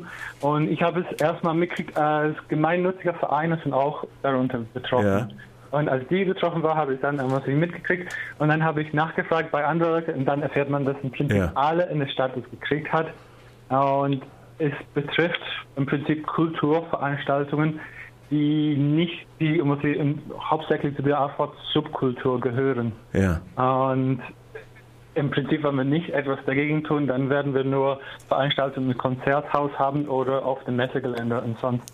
[0.00, 0.06] betroffen.
[0.40, 5.06] Und ich habe es erstmal mitgekriegt, als gemeinnütziger Vereine sind auch darunter betroffen.
[5.06, 5.28] Ja.
[5.70, 8.14] Und als die betroffen war, habe ich dann irgendwas mitgekriegt.
[8.38, 11.36] Und dann habe ich nachgefragt bei anderen Leuten und dann erfährt man, dass im Prinzip
[11.36, 11.50] Ja.
[11.54, 13.08] alle in der Stadt das gekriegt hat.
[13.70, 14.22] Und
[14.58, 15.40] es betrifft
[15.74, 17.80] im Prinzip Kulturveranstaltungen,
[18.30, 21.32] die nicht, die muss ich, im- hauptsächlich zu der Art
[21.72, 22.92] Subkultur gehören.
[23.12, 23.40] Ja.
[23.90, 24.20] Und
[25.14, 29.70] im Prinzip, wenn wir nicht etwas dagegen tun, dann werden wir nur Veranstaltungen im Konzerthaus
[29.78, 31.84] haben oder auf dem Messegelände und sonst.